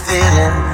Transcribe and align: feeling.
feeling. 0.00 0.71